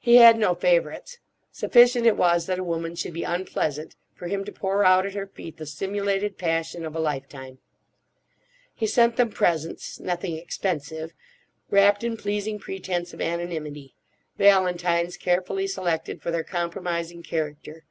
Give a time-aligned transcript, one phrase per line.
[0.00, 1.18] He had no favourites.
[1.52, 5.14] Sufficient it was that a woman should be unpleasant, for him to pour out at
[5.14, 7.58] her feet the simulated passion of a lifetime.
[8.74, 13.94] He sent them presents—nothing expensive—wrapped in pleasing pretence of anonymity;
[14.36, 17.84] valentines carefully selected for their compromising character.